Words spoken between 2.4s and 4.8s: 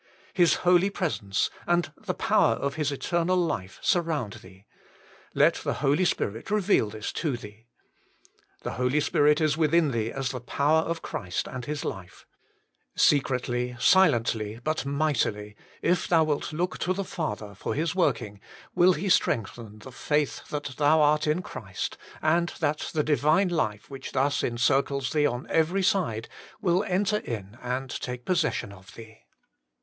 of His eternal life, surround thee: